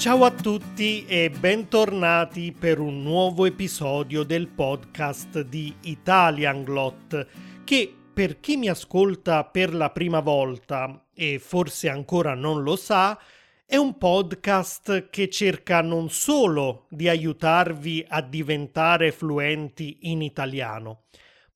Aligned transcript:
Ciao 0.00 0.24
a 0.24 0.30
tutti 0.30 1.04
e 1.04 1.28
bentornati 1.28 2.56
per 2.58 2.78
un 2.78 3.02
nuovo 3.02 3.44
episodio 3.44 4.22
del 4.22 4.48
podcast 4.48 5.42
di 5.42 5.74
Italian 5.82 6.64
Glot 6.64 7.26
che 7.64 7.94
per 8.14 8.40
chi 8.40 8.56
mi 8.56 8.70
ascolta 8.70 9.44
per 9.44 9.74
la 9.74 9.90
prima 9.90 10.20
volta 10.20 11.04
e 11.14 11.38
forse 11.38 11.90
ancora 11.90 12.32
non 12.32 12.62
lo 12.62 12.76
sa, 12.76 13.20
è 13.66 13.76
un 13.76 13.98
podcast 13.98 15.10
che 15.10 15.28
cerca 15.28 15.82
non 15.82 16.08
solo 16.08 16.86
di 16.88 17.06
aiutarvi 17.06 18.02
a 18.08 18.22
diventare 18.22 19.12
fluenti 19.12 19.98
in 20.04 20.22
italiano, 20.22 21.02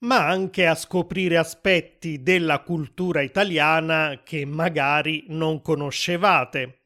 ma 0.00 0.28
anche 0.28 0.66
a 0.66 0.74
scoprire 0.74 1.38
aspetti 1.38 2.22
della 2.22 2.60
cultura 2.60 3.22
italiana 3.22 4.20
che 4.22 4.44
magari 4.44 5.24
non 5.28 5.62
conoscevate 5.62 6.80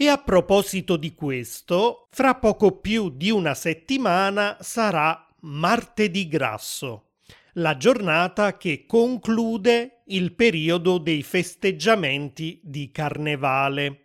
e 0.00 0.06
a 0.06 0.16
proposito 0.16 0.96
di 0.96 1.12
questo, 1.12 2.06
fra 2.12 2.36
poco 2.36 2.78
più 2.78 3.10
di 3.10 3.32
una 3.32 3.54
settimana 3.54 4.56
sarà 4.60 5.26
martedì 5.40 6.28
grasso, 6.28 7.14
la 7.54 7.76
giornata 7.76 8.56
che 8.56 8.86
conclude 8.86 10.02
il 10.06 10.34
periodo 10.34 10.98
dei 10.98 11.24
festeggiamenti 11.24 12.60
di 12.62 12.92
carnevale. 12.92 14.04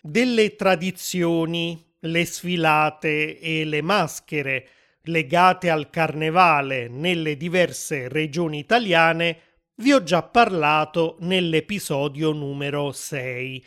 Delle 0.00 0.56
tradizioni, 0.56 1.84
le 1.98 2.24
sfilate 2.24 3.38
e 3.38 3.66
le 3.66 3.82
maschere 3.82 4.68
legate 5.02 5.68
al 5.68 5.90
carnevale 5.90 6.88
nelle 6.88 7.36
diverse 7.36 8.08
regioni 8.08 8.58
italiane 8.58 9.40
vi 9.76 9.92
ho 9.92 10.02
già 10.02 10.22
parlato 10.22 11.16
nell'episodio 11.20 12.32
numero 12.32 12.90
6 12.90 13.64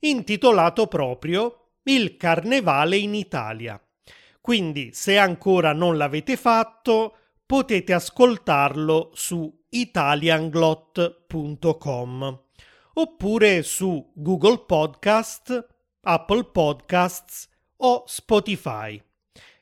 intitolato 0.00 0.86
proprio 0.86 1.70
Il 1.84 2.16
Carnevale 2.16 2.96
in 2.96 3.14
Italia. 3.14 3.80
Quindi, 4.40 4.90
se 4.92 5.18
ancora 5.18 5.72
non 5.72 5.96
l'avete 5.96 6.36
fatto, 6.36 7.16
potete 7.44 7.92
ascoltarlo 7.92 9.10
su 9.14 9.64
italianglot.com 9.68 12.40
oppure 12.94 13.62
su 13.62 14.12
Google 14.14 14.64
Podcast, 14.66 15.66
Apple 16.00 16.44
Podcasts 16.44 17.48
o 17.78 18.04
Spotify. 18.06 19.02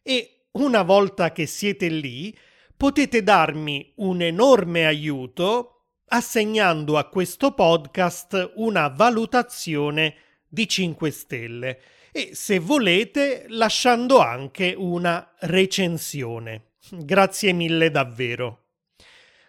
E 0.02 0.48
una 0.52 0.82
volta 0.82 1.32
che 1.32 1.46
siete 1.46 1.88
lì, 1.88 2.36
potete 2.76 3.22
darmi 3.22 3.92
un 3.96 4.20
enorme 4.20 4.86
aiuto 4.86 5.70
assegnando 6.08 6.96
a 6.96 7.08
questo 7.08 7.52
podcast 7.52 8.52
una 8.56 8.88
valutazione 8.88 10.14
di 10.55 10.66
5 10.66 11.10
stelle 11.10 11.80
e 12.12 12.30
se 12.33 12.60
volete 12.60 13.44
lasciando 13.48 14.20
anche 14.20 14.72
una 14.74 15.34
recensione. 15.41 16.74
Grazie 16.91 17.52
mille 17.52 17.91
davvero. 17.91 18.66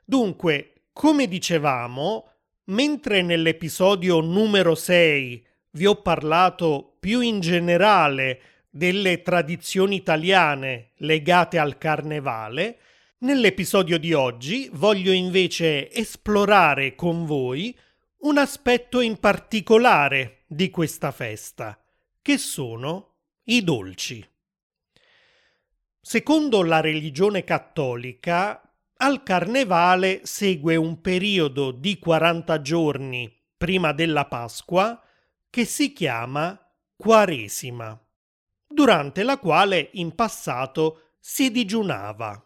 Dunque, 0.04 0.88
come 0.92 1.28
dicevamo, 1.28 2.28
mentre 2.66 3.22
nell'episodio 3.22 4.20
numero 4.20 4.74
6 4.74 5.46
vi 5.72 5.86
ho 5.86 6.02
parlato 6.02 6.96
più 7.00 7.20
in 7.20 7.40
generale 7.40 8.42
delle 8.70 9.22
tradizioni 9.22 9.98
italiane 9.98 10.92
legate 10.98 11.60
al 11.60 11.78
carnevale, 11.78 12.80
nell'episodio 13.20 14.00
di 14.00 14.14
oggi 14.14 14.70
voglio 14.74 15.12
invece 15.12 15.92
esplorare 15.92 16.96
con 16.96 17.26
voi 17.26 17.78
un 18.26 18.40
aspetto 18.40 19.02
in 19.02 19.20
particolare 19.20 20.46
di 20.48 20.72
questa 20.72 21.12
festa, 21.12 21.80
che 22.24 22.40
sono 22.40 23.18
i 23.44 23.64
dolci. 23.64 24.28
Secondo 26.02 26.64
la 26.64 26.82
religione 26.82 27.44
cattolica, 27.44 28.62
al 28.98 29.22
carnevale 29.22 30.22
segue 30.24 30.76
un 30.76 31.02
periodo 31.02 31.70
di 31.70 32.00
40 32.00 32.62
giorni 32.62 33.32
prima 33.56 33.92
della 33.92 34.26
Pasqua 34.26 35.00
che 35.48 35.66
si 35.66 35.94
chiama 35.94 36.60
Quaresima, 36.96 38.00
durante 38.68 39.22
la 39.22 39.38
quale 39.38 39.92
in 39.94 40.16
passato 40.16 41.12
si 41.20 41.52
digiunava. 41.52 42.44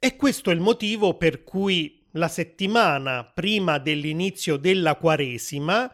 E 0.00 0.16
questo 0.16 0.50
è 0.50 0.52
il 0.52 0.60
motivo 0.60 1.16
per 1.16 1.44
cui 1.44 2.03
la 2.14 2.28
settimana 2.28 3.24
prima 3.24 3.78
dell'inizio 3.78 4.56
della 4.56 4.96
Quaresima, 4.96 5.92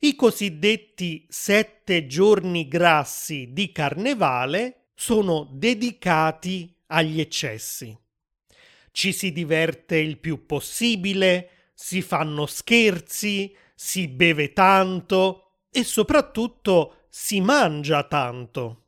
i 0.00 0.14
cosiddetti 0.14 1.26
sette 1.28 2.06
giorni 2.06 2.68
grassi 2.68 3.52
di 3.52 3.72
carnevale 3.72 4.88
sono 4.94 5.48
dedicati 5.50 6.74
agli 6.88 7.20
eccessi. 7.20 7.96
Ci 8.90 9.12
si 9.12 9.32
diverte 9.32 9.96
il 9.96 10.18
più 10.18 10.46
possibile, 10.46 11.70
si 11.74 12.00
fanno 12.00 12.46
scherzi, 12.46 13.54
si 13.74 14.08
beve 14.08 14.52
tanto 14.52 15.58
e 15.70 15.84
soprattutto 15.84 17.06
si 17.08 17.40
mangia 17.40 18.04
tanto. 18.04 18.84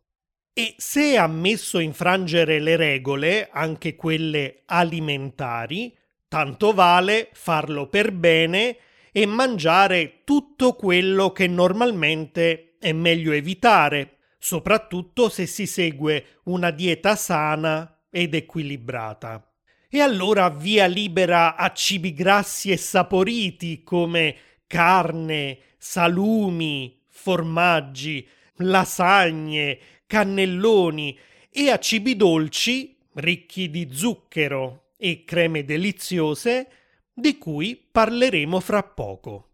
E 0.52 0.74
se 0.78 1.12
è 1.12 1.16
ammesso 1.16 1.78
infrangere 1.78 2.58
le 2.60 2.76
regole, 2.76 3.48
anche 3.50 3.96
quelle 3.96 4.62
alimentari, 4.66 5.96
Tanto 6.28 6.74
vale 6.74 7.30
farlo 7.32 7.88
per 7.88 8.12
bene 8.12 8.76
e 9.12 9.24
mangiare 9.24 10.20
tutto 10.24 10.74
quello 10.74 11.32
che 11.32 11.46
normalmente 11.46 12.76
è 12.78 12.92
meglio 12.92 13.32
evitare, 13.32 14.18
soprattutto 14.38 15.30
se 15.30 15.46
si 15.46 15.66
segue 15.66 16.40
una 16.44 16.70
dieta 16.70 17.16
sana 17.16 18.02
ed 18.10 18.34
equilibrata. 18.34 19.42
E 19.88 20.00
allora 20.00 20.50
via 20.50 20.84
libera 20.84 21.56
a 21.56 21.72
cibi 21.72 22.12
grassi 22.12 22.70
e 22.70 22.76
saporiti 22.76 23.82
come 23.82 24.36
carne, 24.66 25.58
salumi, 25.78 27.00
formaggi, 27.08 28.28
lasagne, 28.56 29.78
cannelloni 30.06 31.18
e 31.50 31.70
a 31.70 31.78
cibi 31.78 32.16
dolci 32.16 32.96
ricchi 33.14 33.70
di 33.70 33.88
zucchero, 33.90 34.87
e 34.98 35.24
creme 35.24 35.64
deliziose 35.64 36.68
di 37.14 37.38
cui 37.38 37.76
parleremo 37.90 38.60
fra 38.60 38.82
poco. 38.82 39.44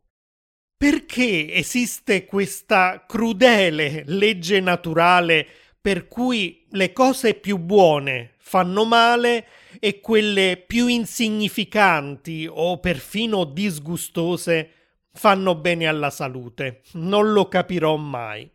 Perché 0.76 1.52
esiste 1.52 2.24
questa 2.24 3.04
crudele 3.06 4.02
legge 4.06 4.60
naturale 4.60 5.46
per 5.80 6.08
cui 6.08 6.64
le 6.70 6.92
cose 6.92 7.34
più 7.34 7.58
buone 7.58 8.34
fanno 8.38 8.84
male 8.84 9.46
e 9.78 10.00
quelle 10.00 10.62
più 10.66 10.86
insignificanti 10.86 12.48
o 12.50 12.80
perfino 12.80 13.44
disgustose 13.44 14.70
fanno 15.12 15.54
bene 15.54 15.86
alla 15.86 16.10
salute? 16.10 16.82
Non 16.94 17.32
lo 17.32 17.48
capirò 17.48 17.96
mai. 17.96 18.50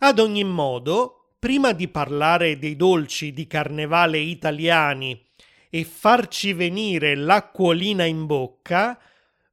Ad 0.00 0.18
ogni 0.18 0.44
modo, 0.44 1.34
prima 1.38 1.72
di 1.72 1.88
parlare 1.88 2.58
dei 2.58 2.76
dolci 2.76 3.32
di 3.32 3.46
carnevale 3.46 4.18
italiani 4.18 5.27
e 5.70 5.84
farci 5.84 6.52
venire 6.52 7.14
l'acquolina 7.14 8.04
in 8.04 8.26
bocca, 8.26 8.98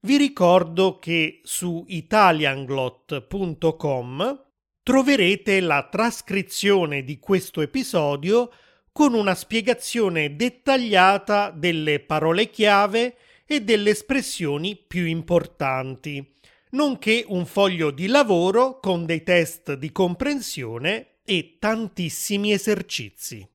vi 0.01 0.17
ricordo 0.17 0.99
che 0.99 1.39
su 1.43 1.85
italianglot.com 1.87 4.43
troverete 4.83 5.61
la 5.61 5.87
trascrizione 5.89 7.03
di 7.03 7.17
questo 7.17 7.61
episodio 7.61 8.51
con 8.91 9.15
una 9.15 9.33
spiegazione 9.33 10.35
dettagliata 10.35 11.49
delle 11.49 11.99
parole 11.99 12.49
chiave 12.49 13.17
e 13.45 13.61
delle 13.61 13.89
espressioni 13.89 14.75
più 14.75 15.05
importanti, 15.05 16.33
nonché 16.71 17.23
un 17.27 17.45
foglio 17.45 17.91
di 17.91 18.07
lavoro 18.07 18.79
con 18.79 19.05
dei 19.05 19.23
test 19.23 19.73
di 19.73 19.91
comprensione 19.91 21.19
e 21.25 21.57
tantissimi 21.59 22.51
esercizi. 22.51 23.47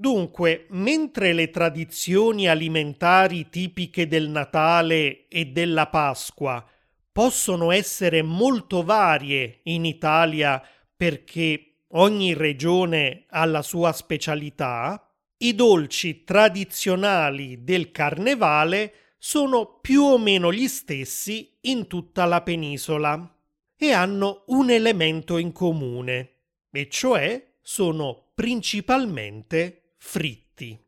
Dunque, 0.00 0.66
mentre 0.68 1.32
le 1.32 1.50
tradizioni 1.50 2.46
alimentari 2.46 3.48
tipiche 3.48 4.06
del 4.06 4.28
Natale 4.28 5.26
e 5.26 5.46
della 5.46 5.88
Pasqua 5.88 6.64
possono 7.10 7.72
essere 7.72 8.22
molto 8.22 8.84
varie 8.84 9.58
in 9.64 9.84
Italia 9.84 10.62
perché 10.96 11.80
ogni 11.94 12.32
regione 12.34 13.24
ha 13.30 13.44
la 13.44 13.60
sua 13.62 13.90
specialità, 13.90 15.04
i 15.38 15.56
dolci 15.56 16.22
tradizionali 16.22 17.64
del 17.64 17.90
carnevale 17.90 19.16
sono 19.18 19.80
più 19.80 20.02
o 20.02 20.16
meno 20.16 20.52
gli 20.52 20.68
stessi 20.68 21.58
in 21.62 21.88
tutta 21.88 22.24
la 22.24 22.42
penisola 22.42 23.36
e 23.76 23.90
hanno 23.90 24.44
un 24.46 24.70
elemento 24.70 25.38
in 25.38 25.50
comune, 25.50 26.34
e 26.70 26.88
cioè 26.88 27.54
sono 27.60 28.30
principalmente 28.36 29.82
fritti. 29.98 30.78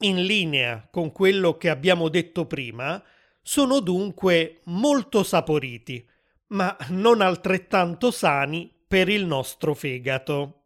In 0.00 0.24
linea 0.24 0.88
con 0.90 1.12
quello 1.12 1.56
che 1.56 1.68
abbiamo 1.68 2.08
detto 2.08 2.46
prima, 2.46 3.02
sono 3.42 3.80
dunque 3.80 4.60
molto 4.64 5.22
saporiti, 5.22 6.06
ma 6.48 6.76
non 6.88 7.20
altrettanto 7.20 8.10
sani 8.10 8.70
per 8.86 9.08
il 9.08 9.24
nostro 9.24 9.74
fegato. 9.74 10.64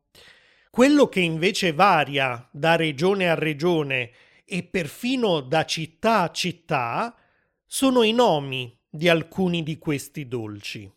Quello 0.70 1.08
che 1.08 1.20
invece 1.20 1.72
varia 1.72 2.48
da 2.50 2.76
regione 2.76 3.28
a 3.28 3.34
regione 3.34 4.10
e 4.44 4.62
perfino 4.64 5.40
da 5.40 5.64
città 5.64 6.22
a 6.22 6.30
città 6.30 7.14
sono 7.64 8.02
i 8.02 8.12
nomi 8.12 8.78
di 8.88 9.08
alcuni 9.08 9.62
di 9.62 9.78
questi 9.78 10.28
dolci. 10.28 10.90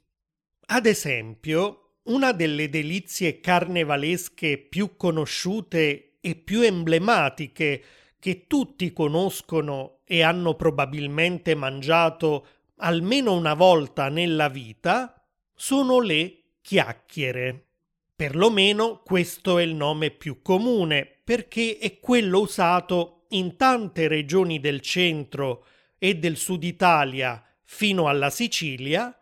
Ad 0.67 0.85
esempio, 0.85 1.99
una 2.03 2.31
delle 2.31 2.69
delizie 2.69 3.39
carnevalesche 3.39 4.57
più 4.57 4.95
conosciute 4.95 6.04
e 6.25 6.33
più 6.33 6.61
emblematiche 6.61 7.83
che 8.17 8.47
tutti 8.47 8.91
conoscono 8.91 9.99
e 10.05 10.23
hanno 10.23 10.55
probabilmente 10.55 11.53
mangiato 11.53 12.47
almeno 12.77 13.33
una 13.33 13.53
volta 13.53 14.09
nella 14.09 14.49
vita 14.49 15.23
sono 15.53 15.99
le 15.99 16.45
chiacchiere. 16.61 17.65
Perlomeno 18.15 19.03
questo 19.05 19.59
è 19.59 19.63
il 19.63 19.75
nome 19.75 20.09
più 20.09 20.41
comune 20.41 21.07
perché 21.23 21.77
è 21.77 21.99
quello 21.99 22.39
usato 22.39 23.25
in 23.29 23.55
tante 23.55 24.07
regioni 24.07 24.59
del 24.59 24.81
centro 24.81 25.63
e 25.99 26.15
del 26.15 26.37
sud 26.37 26.63
Italia 26.63 27.43
fino 27.61 28.07
alla 28.07 28.31
Sicilia, 28.31 29.15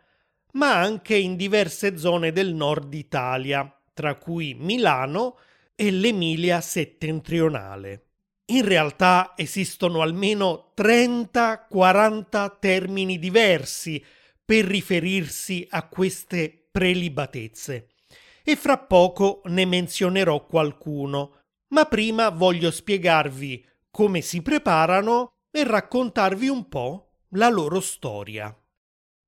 ma 0.53 0.79
anche 0.79 1.17
in 1.17 1.35
diverse 1.35 1.97
zone 1.97 2.31
del 2.31 2.53
nord 2.53 2.93
Italia, 2.93 3.77
tra 3.93 4.15
cui 4.15 4.55
Milano 4.57 5.35
e 5.75 5.91
l'Emilia 5.91 6.61
settentrionale. 6.61 8.07
In 8.47 8.65
realtà 8.65 9.33
esistono 9.35 10.01
almeno 10.01 10.73
30-40 10.75 12.57
termini 12.59 13.17
diversi 13.17 14.03
per 14.43 14.65
riferirsi 14.65 15.65
a 15.69 15.87
queste 15.87 16.67
prelibatezze 16.71 17.87
e 18.43 18.55
fra 18.55 18.77
poco 18.77 19.41
ne 19.45 19.65
menzionerò 19.65 20.45
qualcuno, 20.45 21.37
ma 21.69 21.85
prima 21.85 22.29
voglio 22.29 22.71
spiegarvi 22.71 23.65
come 23.89 24.21
si 24.21 24.41
preparano 24.41 25.31
e 25.49 25.63
raccontarvi 25.63 26.49
un 26.49 26.67
po' 26.67 27.13
la 27.29 27.49
loro 27.49 27.79
storia. 27.79 28.55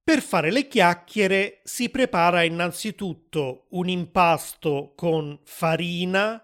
Per 0.05 0.21
fare 0.21 0.51
le 0.51 0.67
chiacchiere 0.67 1.61
si 1.63 1.89
prepara 1.89 2.43
innanzitutto 2.43 3.65
un 3.69 3.89
impasto 3.89 4.93
con 4.95 5.39
farina, 5.45 6.39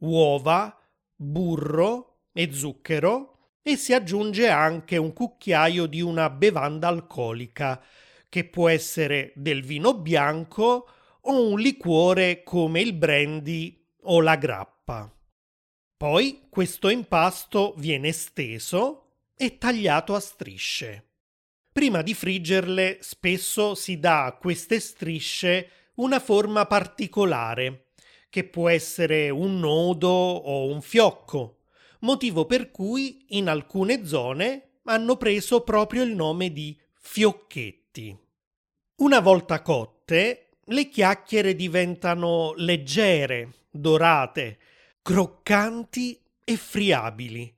uova, 0.00 0.78
burro 1.14 2.26
e 2.34 2.52
zucchero 2.52 3.54
e 3.62 3.76
si 3.76 3.94
aggiunge 3.94 4.50
anche 4.50 4.98
un 4.98 5.14
cucchiaio 5.14 5.86
di 5.86 6.02
una 6.02 6.28
bevanda 6.28 6.88
alcolica, 6.88 7.82
che 8.28 8.44
può 8.44 8.68
essere 8.68 9.32
del 9.34 9.64
vino 9.64 9.94
bianco 9.94 10.86
o 11.22 11.48
un 11.48 11.58
liquore 11.58 12.42
come 12.42 12.82
il 12.82 12.92
brandy 12.92 13.82
o 14.02 14.20
la 14.20 14.36
grappa. 14.36 15.10
Poi 15.96 16.48
questo 16.50 16.90
impasto 16.90 17.72
viene 17.78 18.12
steso 18.12 19.30
e 19.34 19.56
tagliato 19.56 20.14
a 20.14 20.20
strisce. 20.20 21.04
Prima 21.76 22.00
di 22.00 22.14
friggerle 22.14 23.00
spesso 23.02 23.74
si 23.74 23.98
dà 24.00 24.24
a 24.24 24.32
queste 24.32 24.80
strisce 24.80 25.68
una 25.96 26.20
forma 26.20 26.64
particolare, 26.64 27.88
che 28.30 28.44
può 28.44 28.70
essere 28.70 29.28
un 29.28 29.58
nodo 29.58 30.08
o 30.08 30.68
un 30.72 30.80
fiocco, 30.80 31.64
motivo 32.00 32.46
per 32.46 32.70
cui 32.70 33.26
in 33.36 33.50
alcune 33.50 34.06
zone 34.06 34.78
hanno 34.84 35.18
preso 35.18 35.64
proprio 35.64 36.02
il 36.02 36.14
nome 36.14 36.50
di 36.50 36.80
fiocchetti. 36.94 38.18
Una 39.02 39.20
volta 39.20 39.60
cotte, 39.60 40.52
le 40.64 40.88
chiacchiere 40.88 41.54
diventano 41.54 42.54
leggere, 42.56 43.50
dorate, 43.70 44.58
croccanti 45.02 46.18
e 46.42 46.56
friabili 46.56 47.54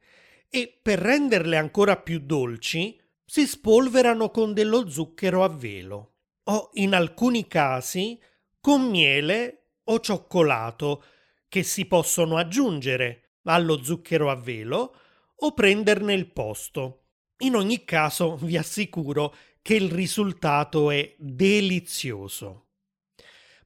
e 0.50 0.76
per 0.82 0.98
renderle 0.98 1.56
ancora 1.56 1.96
più 1.96 2.18
dolci 2.18 2.98
si 3.30 3.46
spolverano 3.46 4.30
con 4.30 4.54
dello 4.54 4.88
zucchero 4.88 5.44
a 5.44 5.48
velo 5.48 6.14
o 6.44 6.70
in 6.74 6.94
alcuni 6.94 7.46
casi 7.46 8.18
con 8.58 8.88
miele 8.88 9.80
o 9.84 10.00
cioccolato 10.00 11.04
che 11.46 11.62
si 11.62 11.84
possono 11.84 12.38
aggiungere 12.38 13.40
allo 13.42 13.82
zucchero 13.82 14.30
a 14.30 14.34
velo 14.34 14.94
o 15.34 15.52
prenderne 15.52 16.14
il 16.14 16.32
posto. 16.32 17.08
In 17.40 17.54
ogni 17.54 17.84
caso 17.84 18.36
vi 18.40 18.56
assicuro 18.56 19.34
che 19.60 19.74
il 19.74 19.90
risultato 19.90 20.90
è 20.90 21.14
delizioso. 21.18 22.68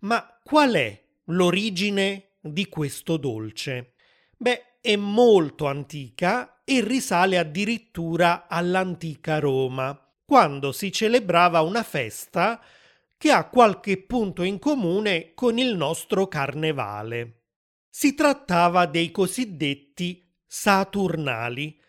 Ma 0.01 0.41
qual 0.43 0.73
è 0.73 1.05
l'origine 1.27 2.33
di 2.41 2.67
questo 2.67 3.17
dolce? 3.17 3.95
Beh, 4.37 4.72
è 4.83 4.97
molto 4.97 5.67
antica 5.67 6.63
e 6.65 6.81
risale 6.81 7.39
addirittura 7.39 8.49
all'antica 8.49 9.39
Roma, 9.39 9.97
quando 10.25 10.73
si 10.73 10.91
celebrava 10.91 11.61
una 11.61 11.85
festa 11.85 12.61
che 13.17 13.31
ha 13.31 13.49
qualche 13.49 14.03
punto 14.03 14.43
in 14.43 14.59
comune 14.59 15.35
con 15.35 15.57
il 15.59 15.77
nostro 15.77 16.27
carnevale. 16.27 17.43
Si 17.89 18.15
trattava 18.15 18.87
dei 18.87 19.13
cosiddetti 19.13 20.29
Saturnali, 20.45 21.81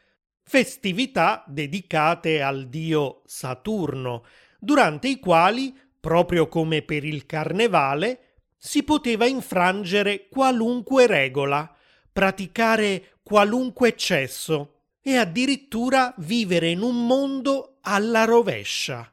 festività 0.43 1.43
dedicate 1.47 2.43
al 2.43 2.67
dio 2.69 3.23
Saturno, 3.25 4.23
durante 4.59 5.07
i 5.07 5.17
quali, 5.17 5.75
proprio 5.99 6.47
come 6.47 6.83
per 6.83 7.03
il 7.05 7.25
carnevale, 7.25 8.35
si 8.55 8.83
poteva 8.83 9.25
infrangere 9.25 10.27
qualunque 10.29 11.07
regola, 11.07 11.75
praticare 12.13 13.17
qualunque 13.23 13.89
eccesso 13.89 14.83
e 15.01 15.17
addirittura 15.17 16.13
vivere 16.19 16.69
in 16.69 16.81
un 16.81 17.05
mondo 17.05 17.79
alla 17.81 18.23
rovescia. 18.23 19.11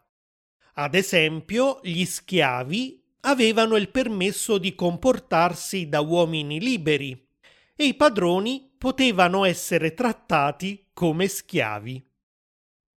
Ad 0.74 0.94
esempio, 0.94 1.80
gli 1.82 2.04
schiavi 2.04 3.02
avevano 3.22 3.76
il 3.76 3.88
permesso 3.88 4.58
di 4.58 4.74
comportarsi 4.74 5.88
da 5.88 6.00
uomini 6.00 6.60
liberi 6.60 7.28
e 7.74 7.84
i 7.86 7.94
padroni 7.94 8.70
potevano 8.78 9.44
essere 9.44 9.94
trattati 9.94 10.86
come 10.92 11.26
schiavi. 11.26 12.02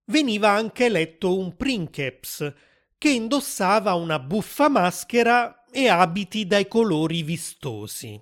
Veniva 0.06 0.50
anche 0.50 0.86
eletto 0.86 1.38
un 1.38 1.56
princeps 1.56 2.54
che 2.98 3.10
indossava 3.10 3.94
una 3.94 4.20
buffa 4.20 4.70
maschera 4.70 5.64
e 5.72 5.88
abiti 5.88 6.46
dai 6.46 6.68
colori 6.68 7.24
vistosi. 7.24 8.22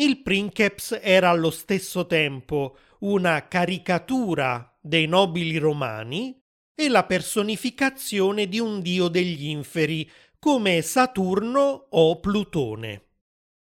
Il 0.00 0.22
princeps 0.22 0.96
era 1.02 1.30
allo 1.30 1.50
stesso 1.50 2.06
tempo 2.06 2.76
una 3.00 3.48
caricatura 3.48 4.78
dei 4.80 5.08
nobili 5.08 5.58
romani 5.58 6.40
e 6.72 6.88
la 6.88 7.02
personificazione 7.04 8.46
di 8.46 8.60
un 8.60 8.80
dio 8.80 9.08
degli 9.08 9.46
inferi 9.46 10.08
come 10.38 10.82
Saturno 10.82 11.88
o 11.90 12.20
Plutone. 12.20 13.06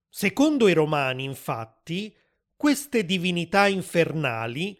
Secondo 0.08 0.68
i 0.68 0.74
romani, 0.74 1.24
infatti, 1.24 2.16
queste 2.56 3.06
divinità 3.06 3.66
infernali 3.66 4.80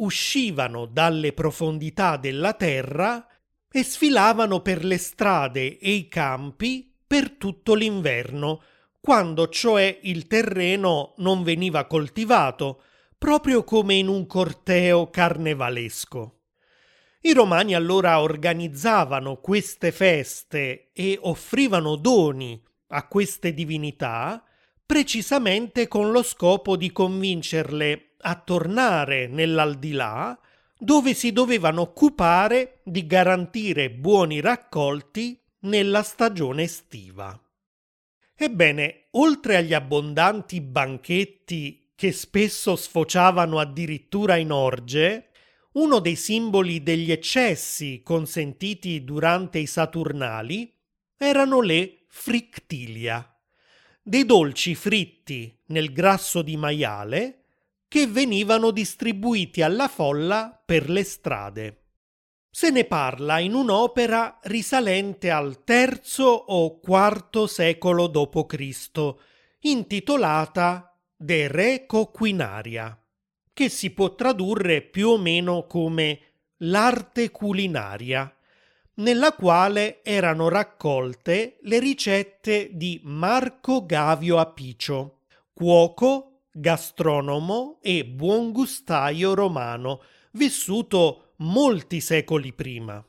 uscivano 0.00 0.86
dalle 0.86 1.32
profondità 1.32 2.16
della 2.16 2.54
terra 2.54 3.24
e 3.70 3.84
sfilavano 3.84 4.62
per 4.62 4.84
le 4.84 4.98
strade 4.98 5.78
e 5.78 5.92
i 5.92 6.08
campi 6.08 6.92
per 7.06 7.30
tutto 7.30 7.74
l'inverno, 7.74 8.62
quando 9.00 9.48
cioè 9.48 9.98
il 10.02 10.26
terreno 10.26 11.14
non 11.18 11.42
veniva 11.42 11.86
coltivato, 11.86 12.82
proprio 13.16 13.64
come 13.64 13.94
in 13.94 14.08
un 14.08 14.26
corteo 14.26 15.10
carnevalesco. 15.10 16.38
I 17.22 17.32
romani 17.32 17.74
allora 17.74 18.20
organizzavano 18.20 19.36
queste 19.36 19.90
feste 19.90 20.90
e 20.92 21.18
offrivano 21.20 21.96
doni 21.96 22.62
a 22.88 23.06
queste 23.06 23.52
divinità 23.52 24.42
precisamente 24.86 25.88
con 25.88 26.10
lo 26.10 26.22
scopo 26.22 26.76
di 26.76 26.92
convincerle 26.92 28.14
a 28.20 28.36
tornare 28.36 29.26
nell'aldilà 29.26 30.38
dove 30.78 31.12
si 31.12 31.32
dovevano 31.32 31.82
occupare 31.82 32.80
di 32.84 33.04
garantire 33.06 33.90
buoni 33.90 34.40
raccolti 34.40 35.38
nella 35.60 36.02
stagione 36.02 36.62
estiva. 36.62 37.38
Ebbene, 38.40 39.08
oltre 39.12 39.56
agli 39.56 39.74
abbondanti 39.74 40.60
banchetti 40.60 41.90
che 41.96 42.12
spesso 42.12 42.76
sfociavano 42.76 43.58
addirittura 43.58 44.36
in 44.36 44.52
orge, 44.52 45.30
uno 45.72 45.98
dei 45.98 46.14
simboli 46.14 46.84
degli 46.84 47.10
eccessi 47.10 48.00
consentiti 48.04 49.02
durante 49.02 49.58
i 49.58 49.66
Saturnali 49.66 50.72
erano 51.16 51.60
le 51.60 52.04
frictilia, 52.06 53.28
dei 54.00 54.24
dolci 54.24 54.76
fritti 54.76 55.52
nel 55.66 55.92
grasso 55.92 56.40
di 56.42 56.56
maiale 56.56 57.42
che 57.88 58.06
venivano 58.06 58.70
distribuiti 58.70 59.62
alla 59.62 59.88
folla 59.88 60.62
per 60.64 60.88
le 60.88 61.02
strade. 61.02 61.87
Se 62.60 62.70
ne 62.70 62.82
parla 62.82 63.38
in 63.38 63.54
un'opera 63.54 64.40
risalente 64.42 65.30
al 65.30 65.62
III 65.64 66.00
o 66.46 66.80
IV 66.84 67.44
secolo 67.44 68.08
d.C., 68.08 69.14
intitolata 69.60 70.92
De 71.16 71.46
Re 71.46 71.86
Coquinaria, 71.86 73.00
che 73.52 73.68
si 73.68 73.90
può 73.90 74.16
tradurre 74.16 74.82
più 74.82 75.10
o 75.10 75.18
meno 75.18 75.68
come 75.68 76.20
l'arte 76.56 77.30
culinaria, 77.30 78.36
nella 78.94 79.34
quale 79.34 80.02
erano 80.02 80.48
raccolte 80.48 81.58
le 81.60 81.78
ricette 81.78 82.70
di 82.72 83.00
Marco 83.04 83.86
Gavio 83.86 84.38
Apicio, 84.38 85.20
cuoco, 85.54 86.40
gastronomo 86.50 87.78
e 87.80 88.04
buongustaio 88.04 89.34
romano, 89.34 90.02
vissuto 90.32 91.27
molti 91.38 92.00
secoli 92.00 92.52
prima. 92.52 93.04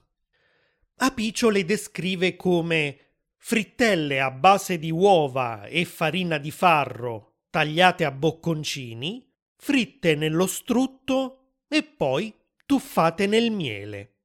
Apicio 1.01 1.50
le 1.50 1.63
descrive 1.65 2.36
come 2.36 3.00
frittelle 3.38 4.19
a 4.19 4.31
base 4.31 4.77
di 4.77 4.91
uova 4.91 5.65
e 5.65 5.86
farina 5.86 6.38
di 6.38 6.51
farro 6.51 7.29
tagliate 7.50 8.05
a 8.05 8.12
bocconcini, 8.12 9.27
fritte 9.55 10.15
nello 10.15 10.45
strutto 10.45 11.62
e 11.67 11.83
poi 11.83 12.33
tuffate 12.65 13.25
nel 13.27 13.51
miele. 13.51 14.15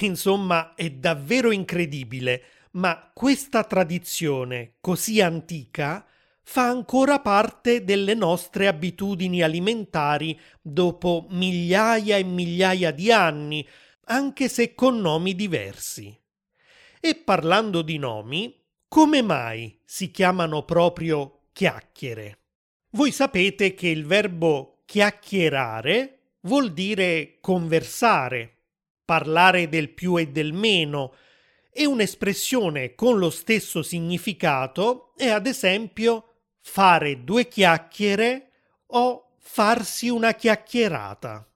Insomma, 0.00 0.74
è 0.74 0.90
davvero 0.90 1.50
incredibile, 1.50 2.42
ma 2.72 3.10
questa 3.12 3.64
tradizione 3.64 4.76
così 4.80 5.20
antica 5.20 6.06
fa 6.44 6.68
ancora 6.68 7.20
parte 7.20 7.84
delle 7.84 8.14
nostre 8.14 8.68
abitudini 8.68 9.42
alimentari 9.42 10.38
dopo 10.60 11.26
migliaia 11.30 12.16
e 12.16 12.22
migliaia 12.22 12.90
di 12.90 13.10
anni, 13.10 13.66
anche 14.04 14.48
se 14.48 14.74
con 14.74 15.00
nomi 15.00 15.34
diversi. 15.34 16.16
E 17.00 17.14
parlando 17.16 17.82
di 17.82 17.98
nomi, 17.98 18.54
come 18.86 19.22
mai 19.22 19.80
si 19.84 20.10
chiamano 20.10 20.64
proprio 20.64 21.46
chiacchiere? 21.52 22.38
Voi 22.90 23.10
sapete 23.10 23.74
che 23.74 23.88
il 23.88 24.06
verbo 24.06 24.82
chiacchierare 24.84 26.18
vuol 26.42 26.72
dire 26.72 27.38
conversare, 27.40 28.58
parlare 29.04 29.68
del 29.68 29.90
più 29.90 30.18
e 30.18 30.28
del 30.28 30.52
meno, 30.52 31.14
e 31.72 31.86
un'espressione 31.86 32.94
con 32.94 33.18
lo 33.18 33.30
stesso 33.30 33.82
significato 33.82 35.12
è 35.16 35.28
ad 35.28 35.46
esempio 35.46 36.33
fare 36.64 37.22
due 37.22 37.46
chiacchiere 37.46 38.50
o 38.86 39.34
farsi 39.38 40.08
una 40.08 40.32
chiacchierata. 40.32 41.46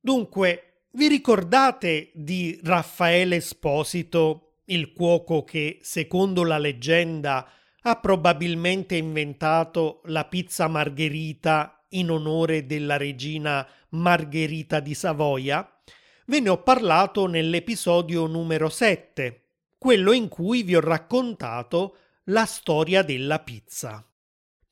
Dunque, 0.00 0.84
vi 0.92 1.08
ricordate 1.08 2.10
di 2.14 2.58
Raffaele 2.62 3.36
Esposito, 3.36 4.60
il 4.66 4.92
cuoco 4.92 5.42
che, 5.44 5.80
secondo 5.82 6.44
la 6.44 6.58
leggenda, 6.58 7.50
ha 7.80 7.96
probabilmente 7.96 8.96
inventato 8.96 10.02
la 10.04 10.24
pizza 10.24 10.68
margherita 10.68 11.84
in 11.90 12.10
onore 12.10 12.66
della 12.66 12.96
regina 12.96 13.66
Margherita 13.90 14.80
di 14.80 14.94
Savoia? 14.94 15.68
ve 16.28 16.40
ne 16.40 16.50
ho 16.50 16.62
parlato 16.62 17.26
nell'episodio 17.26 18.26
numero 18.26 18.68
7, 18.68 19.44
quello 19.78 20.12
in 20.12 20.28
cui 20.28 20.62
vi 20.62 20.76
ho 20.76 20.80
raccontato 20.80 21.96
la 22.24 22.44
storia 22.44 23.02
della 23.02 23.38
pizza. 23.38 24.07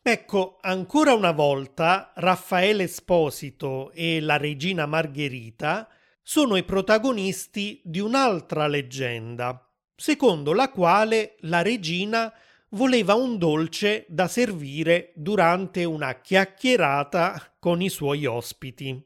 Ecco, 0.09 0.59
ancora 0.61 1.15
una 1.15 1.33
volta 1.33 2.13
Raffaele 2.15 2.85
Esposito 2.85 3.91
e 3.91 4.21
la 4.21 4.37
regina 4.37 4.87
Margherita 4.87 5.89
sono 6.23 6.55
i 6.55 6.63
protagonisti 6.63 7.81
di 7.83 7.99
un'altra 7.99 8.69
leggenda, 8.69 9.69
secondo 9.97 10.53
la 10.53 10.71
quale 10.71 11.35
la 11.41 11.61
regina 11.61 12.33
voleva 12.69 13.15
un 13.15 13.37
dolce 13.37 14.07
da 14.09 14.29
servire 14.29 15.11
durante 15.17 15.83
una 15.83 16.21
chiacchierata 16.21 17.57
con 17.59 17.83
i 17.83 17.89
suoi 17.89 18.27
ospiti. 18.27 19.05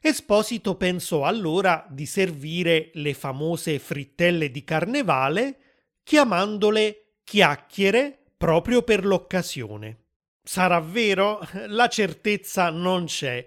Esposito 0.00 0.76
pensò 0.76 1.24
allora 1.24 1.86
di 1.86 2.06
servire 2.06 2.92
le 2.94 3.12
famose 3.12 3.78
frittelle 3.78 4.50
di 4.50 4.64
carnevale 4.64 5.58
chiamandole 6.02 7.16
chiacchiere 7.24 8.17
proprio 8.38 8.82
per 8.82 9.04
l'occasione. 9.04 10.04
Sarà 10.42 10.80
vero? 10.80 11.46
La 11.66 11.88
certezza 11.88 12.70
non 12.70 13.04
c'è, 13.04 13.44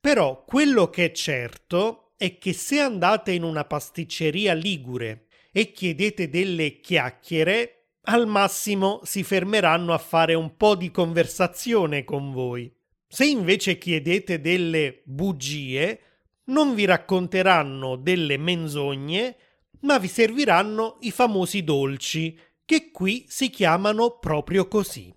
però 0.00 0.44
quello 0.44 0.88
che 0.88 1.04
è 1.06 1.12
certo 1.12 2.14
è 2.16 2.38
che 2.38 2.52
se 2.52 2.80
andate 2.80 3.32
in 3.32 3.44
una 3.44 3.64
pasticceria 3.64 4.54
ligure 4.54 5.26
e 5.52 5.72
chiedete 5.72 6.28
delle 6.28 6.80
chiacchiere, 6.80 7.76
al 8.04 8.26
massimo 8.26 9.00
si 9.04 9.22
fermeranno 9.22 9.92
a 9.92 9.98
fare 9.98 10.34
un 10.34 10.56
po' 10.56 10.74
di 10.74 10.90
conversazione 10.90 12.02
con 12.04 12.32
voi. 12.32 12.72
Se 13.06 13.26
invece 13.26 13.76
chiedete 13.76 14.40
delle 14.40 15.02
bugie, 15.04 16.00
non 16.44 16.74
vi 16.74 16.84
racconteranno 16.84 17.96
delle 17.96 18.36
menzogne, 18.38 19.36
ma 19.80 19.98
vi 19.98 20.08
serviranno 20.08 20.98
i 21.00 21.10
famosi 21.10 21.62
dolci, 21.62 22.38
che 22.70 22.92
qui 22.92 23.24
si 23.26 23.50
chiamano 23.50 24.20
proprio 24.20 24.68
così. 24.68 25.12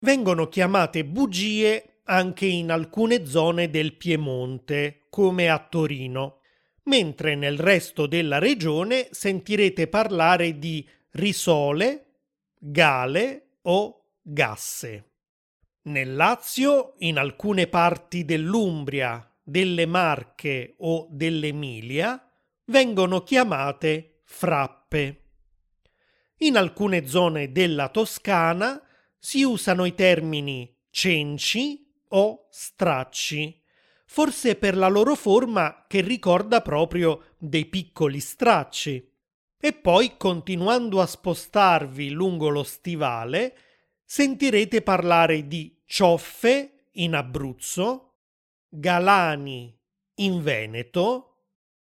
Vengono 0.00 0.48
chiamate 0.48 1.04
bugie 1.04 2.00
anche 2.06 2.46
in 2.46 2.72
alcune 2.72 3.26
zone 3.26 3.70
del 3.70 3.94
Piemonte, 3.94 5.06
come 5.08 5.48
a 5.48 5.60
Torino, 5.60 6.40
mentre 6.86 7.36
nel 7.36 7.60
resto 7.60 8.06
della 8.08 8.38
regione 8.38 9.06
sentirete 9.12 9.86
parlare 9.86 10.58
di 10.58 10.84
risole, 11.10 12.06
gale 12.58 13.58
o 13.62 14.14
gasse. 14.20 15.12
Nel 15.82 16.16
Lazio, 16.16 16.94
in 16.98 17.18
alcune 17.18 17.68
parti 17.68 18.24
dell'Umbria, 18.24 19.32
delle 19.40 19.86
Marche 19.86 20.74
o 20.78 21.06
dell'Emilia, 21.08 22.20
vengono 22.64 23.22
chiamate 23.22 24.22
frappe. 24.24 25.19
In 26.42 26.56
alcune 26.56 27.06
zone 27.06 27.52
della 27.52 27.90
Toscana 27.90 28.82
si 29.18 29.42
usano 29.42 29.84
i 29.84 29.94
termini 29.94 30.74
cenci 30.88 31.86
o 32.08 32.46
stracci, 32.50 33.62
forse 34.06 34.56
per 34.56 34.74
la 34.74 34.88
loro 34.88 35.14
forma 35.14 35.84
che 35.86 36.00
ricorda 36.00 36.62
proprio 36.62 37.34
dei 37.36 37.66
piccoli 37.66 38.20
stracci. 38.20 39.06
E 39.60 39.72
poi, 39.74 40.16
continuando 40.16 41.02
a 41.02 41.06
spostarvi 41.06 42.08
lungo 42.08 42.48
lo 42.48 42.62
stivale, 42.62 43.56
sentirete 44.02 44.80
parlare 44.80 45.46
di 45.46 45.82
cioffe 45.84 46.86
in 46.92 47.16
Abruzzo, 47.16 48.14
galani 48.66 49.78
in 50.14 50.42
Veneto, 50.42 51.34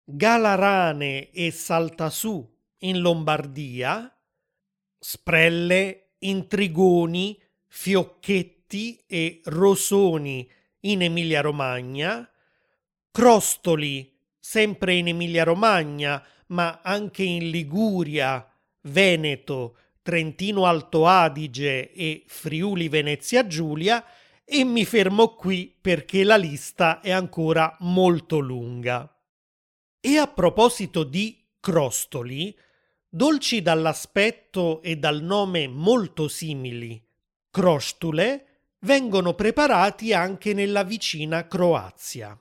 galarane 0.02 1.30
e 1.30 1.50
saltasù 1.50 2.54
in 2.78 3.00
Lombardia, 3.00 4.10
sprelle, 5.08 6.14
intrigoni, 6.18 7.40
fiocchetti 7.68 9.04
e 9.06 9.40
rosoni 9.44 10.50
in 10.80 11.02
Emilia-Romagna, 11.02 12.28
crostoli 13.12 14.18
sempre 14.40 14.94
in 14.94 15.06
Emilia-Romagna, 15.06 16.20
ma 16.48 16.80
anche 16.82 17.22
in 17.22 17.50
Liguria, 17.50 18.52
Veneto, 18.80 19.76
Trentino 20.02 20.66
Alto 20.66 21.06
Adige 21.06 21.92
e 21.92 22.24
Friuli 22.26 22.88
Venezia 22.88 23.46
Giulia 23.46 24.04
e 24.44 24.64
mi 24.64 24.84
fermo 24.84 25.36
qui 25.36 25.72
perché 25.80 26.24
la 26.24 26.36
lista 26.36 27.00
è 27.00 27.12
ancora 27.12 27.76
molto 27.80 28.40
lunga. 28.40 29.08
E 30.00 30.16
a 30.16 30.26
proposito 30.26 31.04
di 31.04 31.46
crostoli, 31.60 32.56
dolci 33.16 33.62
dall'aspetto 33.62 34.82
e 34.82 34.96
dal 34.96 35.22
nome 35.22 35.66
molto 35.68 36.28
simili, 36.28 37.02
crostule, 37.50 38.74
vengono 38.80 39.32
preparati 39.32 40.12
anche 40.12 40.52
nella 40.52 40.84
vicina 40.84 41.46
Croazia. 41.46 42.38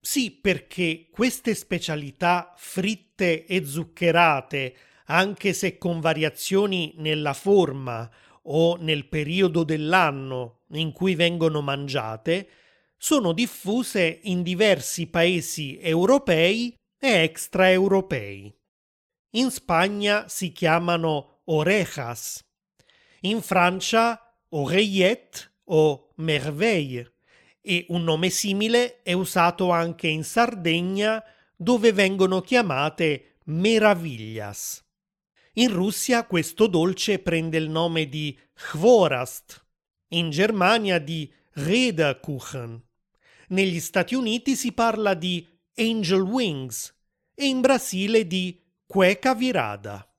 Sì, 0.00 0.30
perché 0.30 1.08
queste 1.10 1.54
specialità 1.54 2.54
fritte 2.56 3.44
e 3.44 3.66
zuccherate 3.66 4.76
anche 5.08 5.52
se 5.52 5.76
con 5.76 6.00
variazioni 6.00 6.94
nella 6.96 7.34
forma 7.34 8.10
o 8.44 8.76
nel 8.76 9.08
periodo 9.08 9.62
dell'anno 9.62 10.60
in 10.72 10.90
cui 10.92 11.16
vengono 11.16 11.60
mangiate, 11.60 12.48
sono 12.96 13.32
diffuse 13.32 14.20
in 14.22 14.42
diversi 14.42 15.06
paesi 15.08 15.78
europei 15.78 16.74
e 16.98 17.08
extraeuropei. 17.24 18.57
In 19.32 19.50
Spagna 19.50 20.26
si 20.26 20.52
chiamano 20.52 21.40
orejas, 21.44 22.42
in 23.20 23.42
Francia 23.42 24.18
oreillette 24.48 25.52
o 25.64 26.12
merveille 26.16 27.12
e 27.60 27.84
un 27.88 28.04
nome 28.04 28.30
simile 28.30 29.02
è 29.02 29.12
usato 29.12 29.70
anche 29.70 30.08
in 30.08 30.24
Sardegna 30.24 31.22
dove 31.54 31.92
vengono 31.92 32.40
chiamate 32.40 33.40
meraviglias. 33.44 34.82
In 35.54 35.72
Russia 35.72 36.24
questo 36.24 36.66
dolce 36.66 37.18
prende 37.18 37.58
il 37.58 37.68
nome 37.68 38.08
di 38.08 38.38
Chvorast, 38.54 39.62
in 40.08 40.30
Germania 40.30 40.98
di 40.98 41.30
Rederkuchen. 41.52 42.82
Negli 43.48 43.80
Stati 43.80 44.14
Uniti 44.14 44.56
si 44.56 44.72
parla 44.72 45.12
di 45.12 45.46
Angel 45.74 46.22
Wings 46.22 46.94
e 47.34 47.46
in 47.46 47.60
Brasile 47.60 48.26
di 48.26 48.58
Cueca 48.90 49.34
Virada. 49.34 50.10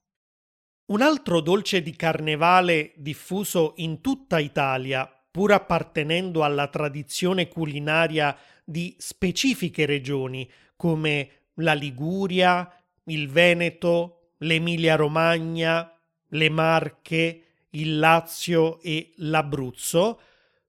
Un 0.92 1.02
altro 1.02 1.40
dolce 1.40 1.82
di 1.82 1.96
carnevale 1.96 2.92
diffuso 2.94 3.72
in 3.78 4.00
tutta 4.00 4.38
Italia, 4.38 5.12
pur 5.28 5.50
appartenendo 5.50 6.44
alla 6.44 6.68
tradizione 6.68 7.48
culinaria 7.48 8.38
di 8.64 8.94
specifiche 8.96 9.86
regioni 9.86 10.48
come 10.76 11.48
la 11.54 11.72
Liguria, 11.72 12.72
il 13.06 13.28
Veneto, 13.28 14.34
l'Emilia-Romagna, 14.36 15.92
le 16.28 16.48
Marche, 16.48 17.42
il 17.70 17.98
Lazio 17.98 18.80
e 18.82 19.14
l'Abruzzo, 19.16 20.20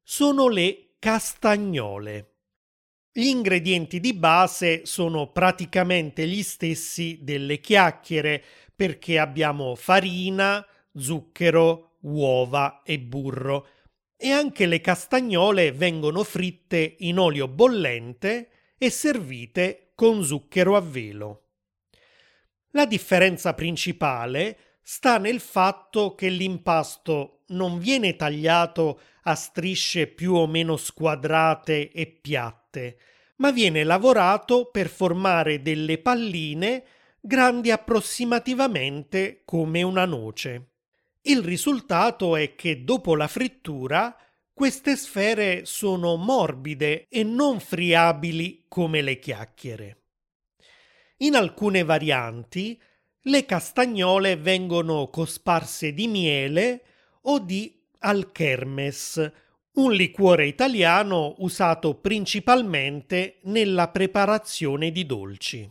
sono 0.01 0.47
le 0.47 0.95
castagnole. 0.97 2.30
Gli 3.13 3.25
ingredienti 3.25 3.99
di 3.99 4.13
base 4.13 4.85
sono 4.85 5.31
praticamente 5.31 6.25
gli 6.25 6.41
stessi 6.41 7.19
delle 7.21 7.59
chiacchiere 7.59 8.41
perché 8.73 9.19
abbiamo 9.19 9.75
farina, 9.75 10.65
zucchero, 10.95 11.97
uova 12.01 12.81
e 12.83 12.99
burro 12.99 13.67
e 14.15 14.31
anche 14.31 14.65
le 14.65 14.79
castagnole 14.79 15.73
vengono 15.73 16.23
fritte 16.23 16.95
in 16.99 17.19
olio 17.19 17.49
bollente 17.49 18.49
e 18.77 18.89
servite 18.89 19.91
con 19.93 20.23
zucchero 20.23 20.77
a 20.77 20.81
velo. 20.81 21.47
La 22.71 22.85
differenza 22.85 23.53
principale 23.53 24.77
sta 24.81 25.17
nel 25.17 25.41
fatto 25.41 26.15
che 26.15 26.29
l'impasto 26.29 27.43
non 27.47 27.77
viene 27.77 28.15
tagliato 28.15 29.01
a 29.23 29.35
strisce 29.35 30.07
più 30.07 30.33
o 30.33 30.47
meno 30.47 30.77
squadrate 30.77 31.91
e 31.91 32.07
piatte, 32.07 32.60
ma 33.37 33.51
viene 33.51 33.83
lavorato 33.83 34.69
per 34.71 34.87
formare 34.87 35.61
delle 35.61 35.97
palline 35.97 36.83
grandi 37.19 37.71
approssimativamente 37.71 39.41
come 39.45 39.81
una 39.81 40.05
noce. 40.05 40.69
Il 41.21 41.43
risultato 41.43 42.35
è 42.35 42.55
che 42.55 42.83
dopo 42.83 43.15
la 43.15 43.27
frittura 43.27 44.15
queste 44.53 44.95
sfere 44.95 45.65
sono 45.65 46.15
morbide 46.17 47.07
e 47.09 47.23
non 47.23 47.59
friabili 47.59 48.65
come 48.67 49.01
le 49.01 49.19
chiacchiere. 49.19 50.01
In 51.17 51.35
alcune 51.35 51.83
varianti 51.83 52.79
le 53.25 53.45
castagnole 53.45 54.35
vengono 54.35 55.09
cosparse 55.09 55.93
di 55.93 56.07
miele 56.07 56.83
o 57.23 57.39
di 57.39 57.79
Alchermes, 57.99 59.31
un 59.73 59.93
liquore 59.93 60.47
italiano 60.47 61.35
usato 61.37 61.95
principalmente 61.95 63.39
nella 63.43 63.89
preparazione 63.89 64.91
di 64.91 65.05
dolci. 65.05 65.69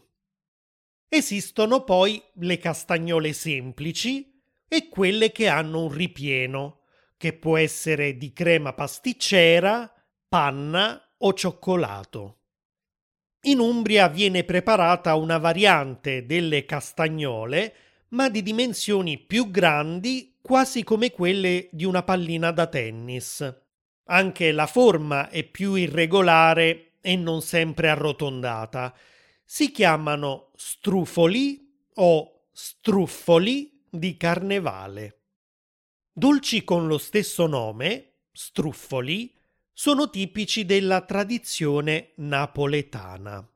Esistono 1.06 1.84
poi 1.84 2.22
le 2.34 2.56
castagnole 2.56 3.34
semplici 3.34 4.40
e 4.66 4.88
quelle 4.88 5.32
che 5.32 5.48
hanno 5.48 5.82
un 5.82 5.92
ripieno, 5.92 6.78
che 7.18 7.34
può 7.34 7.58
essere 7.58 8.16
di 8.16 8.32
crema 8.32 8.72
pasticcera, 8.72 9.92
panna 10.28 10.98
o 11.18 11.34
cioccolato. 11.34 12.36
In 13.42 13.58
Umbria 13.58 14.08
viene 14.08 14.44
preparata 14.44 15.14
una 15.16 15.36
variante 15.36 16.24
delle 16.24 16.64
castagnole, 16.64 17.74
ma 18.10 18.30
di 18.30 18.42
dimensioni 18.42 19.18
più 19.18 19.50
grandi 19.50 20.38
quasi 20.40 20.84
come 20.84 21.10
quelle 21.10 21.68
di 21.70 21.84
una 21.84 22.02
pallina 22.02 22.50
da 22.50 22.66
tennis. 22.66 23.68
Anche 24.12 24.50
la 24.50 24.66
forma 24.66 25.28
è 25.28 25.44
più 25.44 25.74
irregolare 25.74 26.94
e 27.00 27.14
non 27.14 27.42
sempre 27.42 27.88
arrotondata. 27.88 28.92
Si 29.44 29.70
chiamano 29.70 30.50
strufoli 30.56 31.84
o 31.94 32.46
struffoli 32.50 33.84
di 33.88 34.16
carnevale. 34.16 35.18
Dolci 36.12 36.64
con 36.64 36.88
lo 36.88 36.98
stesso 36.98 37.46
nome, 37.46 38.14
struffoli, 38.32 39.32
sono 39.72 40.10
tipici 40.10 40.64
della 40.64 41.02
tradizione 41.02 42.10
napoletana. 42.16 43.48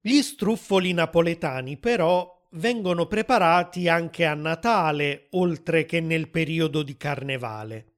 Gli 0.00 0.20
struffoli 0.22 0.92
napoletani 0.92 1.76
però 1.76 2.46
vengono 2.54 3.06
preparati 3.06 3.88
anche 3.88 4.26
a 4.26 4.34
Natale, 4.34 5.28
oltre 5.30 5.86
che 5.86 6.00
nel 6.00 6.28
periodo 6.30 6.82
di 6.82 6.96
Carnevale. 6.96 7.93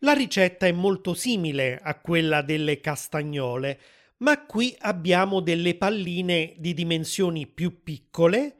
La 0.00 0.12
ricetta 0.12 0.66
è 0.66 0.72
molto 0.72 1.12
simile 1.12 1.78
a 1.82 1.98
quella 1.98 2.40
delle 2.40 2.80
castagnole, 2.80 3.80
ma 4.18 4.44
qui 4.46 4.74
abbiamo 4.80 5.40
delle 5.40 5.74
palline 5.74 6.54
di 6.56 6.72
dimensioni 6.72 7.46
più 7.46 7.82
piccole 7.82 8.56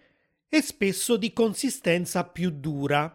e 0.49 0.61
spesso 0.61 1.17
di 1.17 1.33
consistenza 1.33 2.25
più 2.25 2.51
dura, 2.51 3.15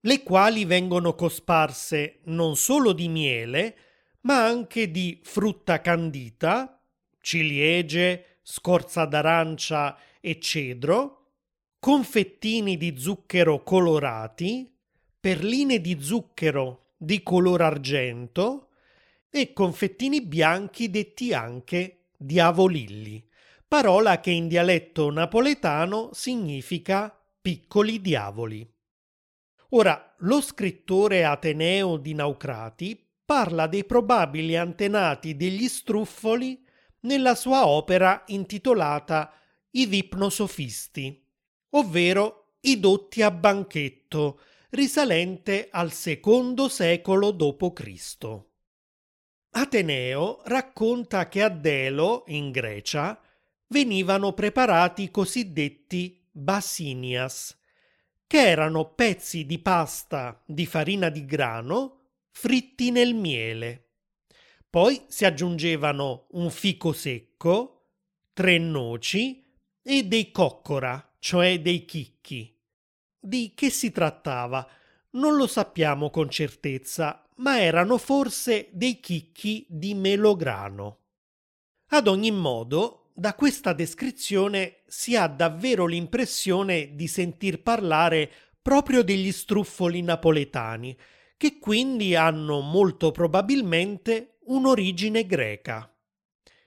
le 0.00 0.22
quali 0.22 0.64
vengono 0.66 1.14
cosparse 1.14 2.20
non 2.24 2.56
solo 2.56 2.92
di 2.92 3.08
miele, 3.08 3.76
ma 4.22 4.44
anche 4.44 4.90
di 4.90 5.20
frutta 5.22 5.80
candita, 5.80 6.78
ciliegie, 7.20 8.38
scorza 8.42 9.06
d'arancia 9.06 9.96
e 10.20 10.38
cedro, 10.40 11.30
confettini 11.78 12.76
di 12.76 12.98
zucchero 12.98 13.62
colorati, 13.62 14.70
perline 15.18 15.80
di 15.80 15.96
zucchero 16.00 16.81
di 17.02 17.22
color 17.22 17.62
argento 17.62 18.68
e 19.28 19.52
confettini 19.52 20.22
bianchi 20.22 20.88
detti 20.88 21.32
anche 21.32 22.10
diavolilli, 22.16 23.26
parola 23.66 24.20
che 24.20 24.30
in 24.30 24.46
dialetto 24.46 25.10
napoletano 25.10 26.10
significa 26.12 27.12
piccoli 27.40 28.00
diavoli. 28.00 28.70
Ora, 29.70 30.14
lo 30.18 30.40
scrittore 30.40 31.24
Ateneo 31.24 31.96
di 31.96 32.14
Naucrati 32.14 33.08
parla 33.24 33.66
dei 33.66 33.84
probabili 33.84 34.56
antenati 34.56 35.34
degli 35.34 35.66
struffoli 35.66 36.64
nella 37.00 37.34
sua 37.34 37.66
opera 37.66 38.22
intitolata 38.26 39.32
I 39.70 39.86
Vipnosofisti 39.86 41.22
ovvero 41.74 42.56
i 42.60 42.78
dotti 42.78 43.22
a 43.22 43.30
banchetto, 43.30 44.40
risalente 44.72 45.68
al 45.70 45.92
secondo 45.92 46.68
secolo 46.68 47.30
d.C. 47.30 48.40
Ateneo 49.50 50.40
racconta 50.44 51.28
che 51.28 51.42
a 51.42 51.50
Delo, 51.50 52.24
in 52.28 52.50
Grecia, 52.50 53.20
venivano 53.66 54.32
preparati 54.32 55.02
i 55.02 55.10
cosiddetti 55.10 56.26
basinias, 56.30 57.58
che 58.26 58.48
erano 58.48 58.94
pezzi 58.94 59.44
di 59.44 59.58
pasta 59.58 60.42
di 60.46 60.64
farina 60.64 61.10
di 61.10 61.26
grano 61.26 61.98
fritti 62.30 62.90
nel 62.90 63.14
miele. 63.14 63.90
Poi 64.70 65.04
si 65.06 65.26
aggiungevano 65.26 66.28
un 66.30 66.48
fico 66.50 66.94
secco, 66.94 67.88
tre 68.32 68.56
noci 68.56 69.44
e 69.82 70.04
dei 70.04 70.30
coccora, 70.30 71.14
cioè 71.18 71.60
dei 71.60 71.84
chicchi. 71.84 72.51
Di 73.24 73.52
che 73.54 73.70
si 73.70 73.92
trattava? 73.92 74.68
Non 75.10 75.36
lo 75.36 75.46
sappiamo 75.46 76.10
con 76.10 76.28
certezza, 76.28 77.24
ma 77.36 77.60
erano 77.60 77.96
forse 77.96 78.68
dei 78.72 78.98
chicchi 78.98 79.64
di 79.68 79.94
melograno. 79.94 80.98
Ad 81.90 82.08
ogni 82.08 82.32
modo, 82.32 83.10
da 83.14 83.34
questa 83.34 83.74
descrizione 83.74 84.78
si 84.88 85.14
ha 85.14 85.28
davvero 85.28 85.86
l'impressione 85.86 86.96
di 86.96 87.06
sentir 87.06 87.62
parlare 87.62 88.28
proprio 88.60 89.04
degli 89.04 89.30
struffoli 89.30 90.02
napoletani, 90.02 90.96
che 91.36 91.60
quindi 91.60 92.16
hanno 92.16 92.58
molto 92.58 93.12
probabilmente 93.12 94.38
un'origine 94.46 95.26
greca. 95.26 95.88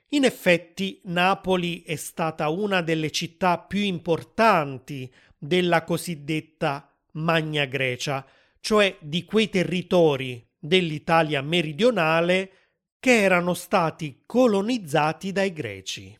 In 0.09 0.23
effetti 0.23 1.01
Napoli 1.03 1.83
è 1.83 1.97
stata 1.97 2.47
una 2.47 2.81
delle 2.81 3.11
città 3.11 3.57
più 3.57 3.81
importanti 3.81 5.11
della 5.37 5.83
cosiddetta 5.83 6.91
Magna 7.13 7.65
Grecia, 7.65 8.25
cioè 8.59 8.97
di 9.01 9.25
quei 9.25 9.49
territori 9.49 10.45
dell'Italia 10.57 11.41
meridionale 11.41 12.51
che 12.99 13.21
erano 13.21 13.53
stati 13.53 14.23
colonizzati 14.25 15.31
dai 15.31 15.53
greci. 15.53 16.17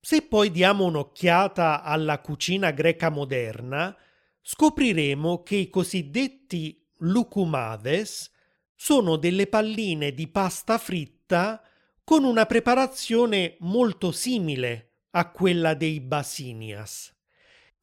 Se 0.00 0.22
poi 0.22 0.52
diamo 0.52 0.84
un'occhiata 0.84 1.82
alla 1.82 2.20
cucina 2.20 2.70
greca 2.70 3.10
moderna, 3.10 3.96
scopriremo 4.40 5.42
che 5.42 5.56
i 5.56 5.68
cosiddetti 5.68 6.80
lucumades 6.98 8.30
sono 8.76 9.16
delle 9.16 9.48
palline 9.48 10.12
di 10.12 10.28
pasta 10.28 10.78
fritta 10.78 11.60
con 12.04 12.22
una 12.22 12.46
preparazione 12.46 13.56
molto 13.60 14.12
simile 14.12 14.92
a 15.10 15.28
quella 15.32 15.74
dei 15.74 15.98
Basinias. 15.98 17.15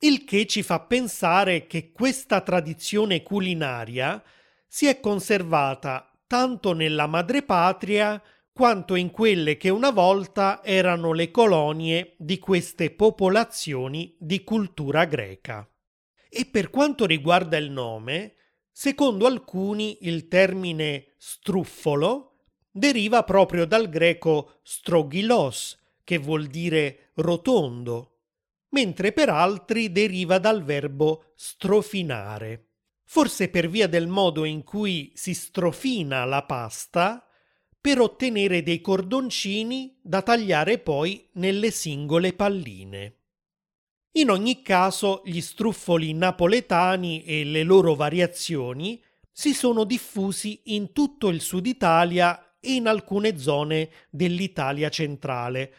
Il 0.04 0.26
che 0.26 0.46
ci 0.48 0.64
fa 0.64 0.82
pensare 0.82 1.66
che 1.66 1.94
questa 1.94 2.42
tradizione 2.42 3.24
culinaria 3.24 4.22
si 4.68 4.86
è 4.86 5.00
conservata 5.00 6.12
tanto 6.28 6.74
nella 6.74 7.08
madrepatria 7.08 8.22
quanto 8.52 8.96
in 8.96 9.12
quelle 9.12 9.56
che 9.56 9.70
una 9.70 9.92
volta 9.92 10.62
erano 10.62 11.14
le 11.14 11.32
colonie 11.32 12.16
di 12.18 12.38
queste 12.38 12.92
popolazioni 12.92 14.14
di 14.20 14.44
cultura 14.44 15.06
greca. 15.06 15.66
E 16.28 16.48
per 16.48 16.70
quanto 16.70 17.06
riguarda 17.06 17.56
il 17.56 17.72
nome, 17.72 18.34
secondo 18.70 19.26
alcuni 19.26 20.00
il 20.02 20.28
termine 20.28 21.14
struffolo 21.16 22.40
deriva 22.70 23.24
proprio 23.24 23.66
dal 23.66 23.88
greco 23.88 24.60
strogilos, 24.64 25.80
che 26.04 26.18
vuol 26.18 26.48
dire 26.48 27.12
rotondo, 27.14 28.13
mentre 28.74 29.12
per 29.14 29.30
altri 29.30 29.92
deriva 29.92 30.38
dal 30.38 30.64
verbo 30.64 31.32
strofinare. 31.36 32.68
Forse 33.06 33.50
per 33.50 33.70
via 33.70 33.88
del 33.88 34.08
modo 34.08 34.44
in 34.44 34.64
cui 34.64 35.12
si 35.16 35.34
strofina 35.34 36.26
la 36.26 36.44
pasta 36.44 37.26
per 37.80 38.00
ottenere 38.00 38.64
dei 38.64 38.82
cordoncini 38.82 39.98
da 40.02 40.22
tagliare 40.22 40.80
poi 40.80 41.30
nelle 41.34 41.70
singole 41.70 42.34
palline. 42.34 43.18
In 44.14 44.30
ogni 44.30 44.62
caso, 44.62 45.22
gli 45.26 45.42
struffoli 45.42 46.14
napoletani 46.14 47.24
e 47.24 47.44
le 47.44 47.64
loro 47.64 47.96
variazioni 47.96 49.04
si 49.32 49.54
sono 49.54 49.84
diffusi 49.84 50.62
in 50.66 50.94
tutto 50.94 51.30
il 51.30 51.42
sud 51.42 51.66
Italia 51.66 52.58
e 52.60 52.74
in 52.74 52.88
alcune 52.88 53.38
zone 53.38 53.90
dell'Italia 54.10 54.90
centrale, 54.90 55.74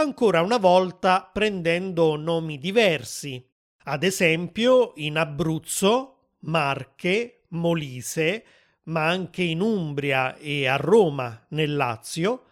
ancora 0.00 0.42
una 0.42 0.58
volta 0.58 1.28
prendendo 1.32 2.16
nomi 2.16 2.58
diversi. 2.58 3.44
Ad 3.84 4.02
esempio, 4.02 4.92
in 4.96 5.16
Abruzzo, 5.16 6.34
Marche, 6.40 7.44
Molise, 7.48 8.44
ma 8.84 9.06
anche 9.06 9.42
in 9.42 9.60
Umbria 9.60 10.36
e 10.36 10.66
a 10.66 10.76
Roma, 10.76 11.46
nel 11.50 11.76
Lazio, 11.76 12.44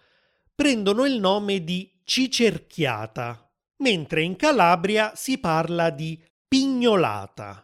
prendono 0.54 1.04
il 1.04 1.20
nome 1.20 1.64
di 1.64 1.90
cicerchiata, 2.04 3.50
mentre 3.78 4.22
in 4.22 4.37
Calabria 4.37 5.12
si 5.14 5.38
parla 5.38 5.90
di 5.90 6.20
pignolata. 6.46 7.62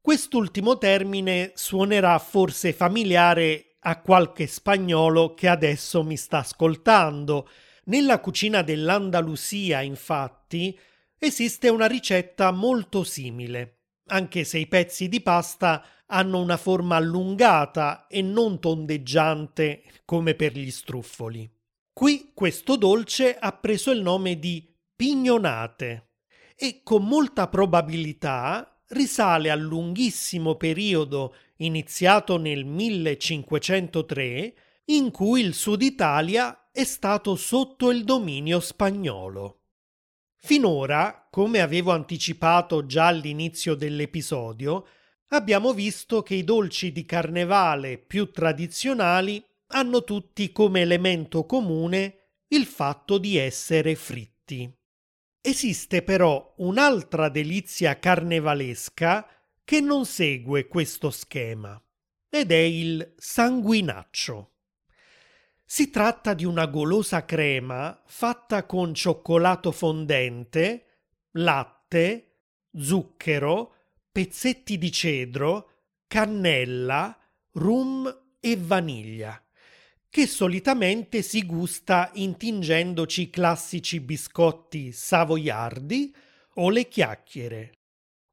Quest'ultimo 0.00 0.78
termine 0.78 1.52
suonerà 1.54 2.18
forse 2.18 2.72
familiare 2.72 3.76
a 3.80 4.00
qualche 4.00 4.46
spagnolo 4.46 5.34
che 5.34 5.48
adesso 5.48 6.02
mi 6.02 6.16
sta 6.16 6.38
ascoltando. 6.38 7.48
Nella 7.88 8.20
cucina 8.20 8.60
dell'Andalusia, 8.62 9.80
infatti, 9.80 10.78
esiste 11.18 11.70
una 11.70 11.86
ricetta 11.86 12.50
molto 12.50 13.02
simile, 13.02 13.78
anche 14.08 14.44
se 14.44 14.58
i 14.58 14.66
pezzi 14.66 15.08
di 15.08 15.22
pasta 15.22 15.82
hanno 16.06 16.38
una 16.40 16.58
forma 16.58 16.96
allungata 16.96 18.06
e 18.06 18.20
non 18.20 18.60
tondeggiante 18.60 19.82
come 20.04 20.34
per 20.34 20.52
gli 20.52 20.70
struffoli. 20.70 21.50
Qui 21.90 22.32
questo 22.34 22.76
dolce 22.76 23.34
ha 23.38 23.52
preso 23.52 23.90
il 23.90 24.02
nome 24.02 24.38
di 24.38 24.70
pignonate 24.94 26.10
e 26.56 26.82
con 26.82 27.04
molta 27.04 27.48
probabilità 27.48 28.82
risale 28.88 29.50
al 29.50 29.60
lunghissimo 29.60 30.56
periodo 30.56 31.34
iniziato 31.56 32.36
nel 32.36 32.66
1503 32.66 34.54
in 34.86 35.10
cui 35.10 35.40
il 35.40 35.54
Sud 35.54 35.82
Italia 35.82 36.67
è 36.78 36.84
stato 36.84 37.34
sotto 37.34 37.90
il 37.90 38.04
dominio 38.04 38.60
spagnolo. 38.60 39.62
Finora, 40.36 41.26
come 41.28 41.60
avevo 41.60 41.90
anticipato 41.90 42.86
già 42.86 43.08
all'inizio 43.08 43.74
dell'episodio, 43.74 44.86
abbiamo 45.30 45.72
visto 45.72 46.22
che 46.22 46.36
i 46.36 46.44
dolci 46.44 46.92
di 46.92 47.04
carnevale 47.04 47.98
più 47.98 48.30
tradizionali 48.30 49.44
hanno 49.72 50.04
tutti 50.04 50.52
come 50.52 50.82
elemento 50.82 51.46
comune 51.46 52.44
il 52.50 52.64
fatto 52.64 53.18
di 53.18 53.36
essere 53.36 53.96
fritti. 53.96 54.72
Esiste 55.40 56.02
però 56.02 56.54
un'altra 56.58 57.28
delizia 57.28 57.98
carnevalesca 57.98 59.28
che 59.64 59.80
non 59.80 60.06
segue 60.06 60.68
questo 60.68 61.10
schema 61.10 61.76
ed 62.30 62.52
è 62.52 62.54
il 62.54 63.14
sanguinaccio. 63.16 64.52
Si 65.70 65.90
tratta 65.90 66.32
di 66.32 66.46
una 66.46 66.64
golosa 66.64 67.26
crema 67.26 68.00
fatta 68.06 68.64
con 68.64 68.94
cioccolato 68.94 69.70
fondente, 69.70 70.86
latte, 71.32 72.36
zucchero, 72.74 73.74
pezzetti 74.10 74.78
di 74.78 74.90
cedro, 74.90 75.70
cannella, 76.06 77.14
rum 77.52 78.36
e 78.40 78.56
vaniglia, 78.56 79.44
che 80.08 80.26
solitamente 80.26 81.20
si 81.20 81.44
gusta 81.44 82.12
intingendoci 82.14 83.28
classici 83.28 84.00
biscotti 84.00 84.90
savoiardi 84.90 86.16
o 86.54 86.70
le 86.70 86.88
chiacchiere. 86.88 87.72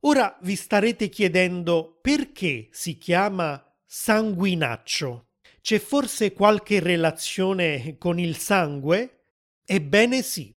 Ora 0.05 0.37
vi 0.41 0.55
starete 0.55 1.09
chiedendo 1.09 1.99
perché 2.01 2.69
si 2.71 2.97
chiama 2.97 3.61
sanguinaccio. 3.83 5.25
C'è 5.65 5.79
forse 5.79 6.31
qualche 6.31 6.79
relazione 6.79 7.97
con 7.97 8.19
il 8.19 8.37
sangue? 8.37 9.29
Ebbene 9.65 10.21
sì. 10.21 10.53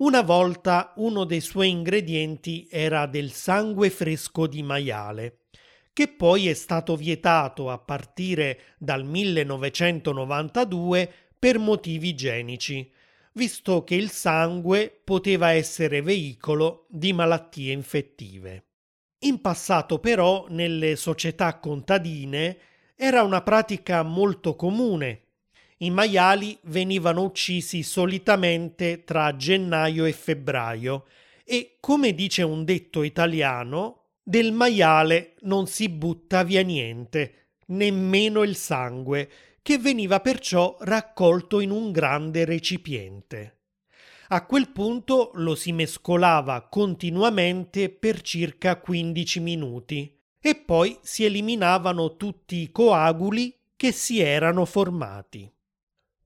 Una 0.00 0.20
volta 0.20 0.92
uno 0.96 1.24
dei 1.24 1.40
suoi 1.40 1.70
ingredienti 1.70 2.68
era 2.70 3.06
del 3.06 3.32
sangue 3.32 3.88
fresco 3.88 4.46
di 4.46 4.62
maiale, 4.62 5.46
che 5.90 6.08
poi 6.08 6.48
è 6.48 6.52
stato 6.52 6.96
vietato 6.96 7.70
a 7.70 7.78
partire 7.78 8.74
dal 8.76 9.06
1992 9.06 11.10
per 11.38 11.58
motivi 11.58 12.08
igienici, 12.08 12.92
visto 13.32 13.84
che 13.84 13.94
il 13.94 14.10
sangue 14.10 15.00
poteva 15.02 15.52
essere 15.52 16.02
veicolo 16.02 16.84
di 16.90 17.14
malattie 17.14 17.72
infettive. 17.72 18.66
In 19.20 19.40
passato 19.40 19.98
però 19.98 20.44
nelle 20.50 20.94
società 20.96 21.58
contadine 21.58 22.58
era 22.96 23.22
una 23.22 23.42
pratica 23.42 24.02
molto 24.02 24.56
comune 24.56 25.26
i 25.78 25.90
maiali 25.90 26.58
venivano 26.62 27.22
uccisi 27.22 27.82
solitamente 27.82 29.04
tra 29.04 29.36
gennaio 29.36 30.06
e 30.06 30.12
febbraio 30.12 31.04
e, 31.44 31.76
come 31.80 32.14
dice 32.14 32.42
un 32.42 32.64
detto 32.64 33.02
italiano, 33.02 34.04
del 34.22 34.52
maiale 34.52 35.34
non 35.40 35.66
si 35.66 35.90
butta 35.90 36.44
via 36.44 36.62
niente, 36.62 37.50
nemmeno 37.66 38.42
il 38.42 38.56
sangue, 38.56 39.28
che 39.60 39.76
veniva 39.76 40.20
perciò 40.20 40.78
raccolto 40.80 41.60
in 41.60 41.70
un 41.70 41.92
grande 41.92 42.46
recipiente. 42.46 43.58
A 44.28 44.46
quel 44.46 44.70
punto 44.70 45.30
lo 45.34 45.54
si 45.54 45.72
mescolava 45.72 46.62
continuamente 46.62 47.90
per 47.90 48.22
circa 48.22 48.76
15 48.76 49.40
minuti 49.40 50.15
e 50.46 50.54
poi 50.54 50.98
si 51.02 51.24
eliminavano 51.24 52.16
tutti 52.16 52.56
i 52.56 52.70
coaguli 52.70 53.54
che 53.76 53.92
si 53.92 54.20
erano 54.20 54.64
formati 54.64 55.50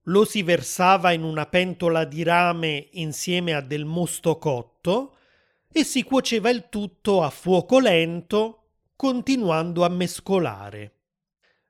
lo 0.05 0.25
si 0.25 0.41
versava 0.41 1.11
in 1.11 1.23
una 1.23 1.45
pentola 1.45 2.05
di 2.05 2.23
rame 2.23 2.87
insieme 2.93 3.53
a 3.53 3.61
del 3.61 3.85
mosto 3.85 4.37
cotto 4.37 5.15
e 5.71 5.83
si 5.83 6.03
cuoceva 6.03 6.49
il 6.49 6.67
tutto 6.69 7.21
a 7.21 7.29
fuoco 7.29 7.79
lento, 7.79 8.69
continuando 8.95 9.85
a 9.85 9.89
mescolare. 9.89 10.95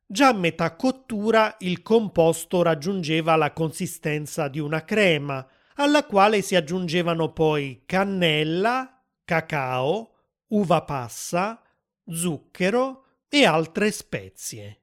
Già 0.05 0.29
a 0.29 0.33
metà 0.33 0.75
cottura 0.75 1.55
il 1.59 1.81
composto 1.81 2.61
raggiungeva 2.61 3.35
la 3.35 3.51
consistenza 3.51 4.47
di 4.47 4.59
una 4.59 4.83
crema, 4.83 5.45
alla 5.75 6.05
quale 6.05 6.41
si 6.41 6.55
aggiungevano 6.55 7.31
poi 7.31 7.83
cannella, 7.85 9.03
cacao, 9.23 10.15
uva 10.47 10.81
passa, 10.81 11.61
zucchero 12.09 13.05
e 13.29 13.45
altre 13.45 13.91
spezie. 13.91 14.81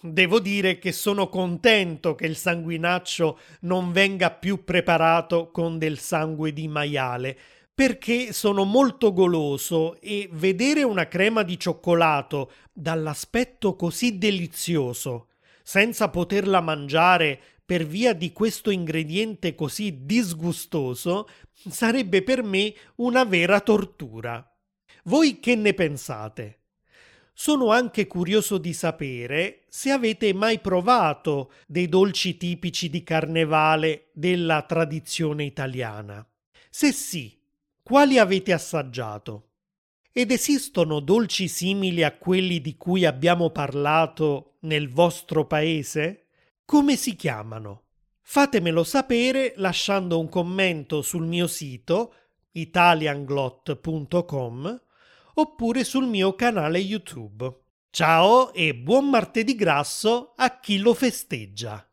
Devo 0.00 0.40
dire 0.40 0.78
che 0.78 0.92
sono 0.92 1.28
contento 1.28 2.14
che 2.14 2.26
il 2.26 2.36
sanguinaccio 2.36 3.38
non 3.60 3.92
venga 3.92 4.30
più 4.30 4.62
preparato 4.64 5.50
con 5.50 5.78
del 5.78 5.98
sangue 5.98 6.52
di 6.52 6.68
maiale, 6.68 7.36
perché 7.74 8.32
sono 8.32 8.64
molto 8.64 9.12
goloso 9.12 10.00
e 10.00 10.28
vedere 10.32 10.82
una 10.82 11.08
crema 11.08 11.42
di 11.42 11.58
cioccolato 11.58 12.50
dall'aspetto 12.72 13.74
così 13.74 14.16
delizioso, 14.16 15.28
senza 15.62 16.08
poterla 16.08 16.60
mangiare 16.60 17.38
per 17.64 17.84
via 17.84 18.12
di 18.14 18.32
questo 18.32 18.70
ingrediente 18.70 19.54
così 19.54 20.04
disgustoso, 20.04 21.28
sarebbe 21.68 22.22
per 22.22 22.42
me 22.42 22.72
una 22.96 23.24
vera 23.24 23.60
tortura. 23.60 24.55
Voi 25.06 25.38
che 25.38 25.54
ne 25.54 25.72
pensate? 25.72 26.62
Sono 27.32 27.70
anche 27.70 28.08
curioso 28.08 28.58
di 28.58 28.72
sapere 28.72 29.62
se 29.68 29.92
avete 29.92 30.34
mai 30.34 30.58
provato 30.58 31.52
dei 31.68 31.88
dolci 31.88 32.36
tipici 32.36 32.90
di 32.90 33.04
carnevale 33.04 34.08
della 34.14 34.62
tradizione 34.62 35.44
italiana. 35.44 36.28
Se 36.68 36.90
sì, 36.90 37.40
quali 37.84 38.18
avete 38.18 38.52
assaggiato? 38.52 39.50
Ed 40.10 40.32
esistono 40.32 40.98
dolci 40.98 41.46
simili 41.46 42.02
a 42.02 42.16
quelli 42.16 42.60
di 42.60 42.76
cui 42.76 43.04
abbiamo 43.04 43.50
parlato 43.50 44.56
nel 44.62 44.90
vostro 44.90 45.46
paese? 45.46 46.30
Come 46.64 46.96
si 46.96 47.14
chiamano? 47.14 47.84
Fatemelo 48.22 48.82
sapere 48.82 49.54
lasciando 49.56 50.18
un 50.18 50.28
commento 50.28 51.00
sul 51.00 51.28
mio 51.28 51.46
sito 51.46 52.12
italianglot.com 52.50 54.80
oppure 55.38 55.84
sul 55.84 56.06
mio 56.06 56.34
canale 56.34 56.78
YouTube. 56.78 57.64
Ciao 57.90 58.52
e 58.52 58.74
buon 58.74 59.08
martedì 59.08 59.54
grasso 59.54 60.32
a 60.36 60.58
chi 60.58 60.78
lo 60.78 60.94
festeggia! 60.94 61.86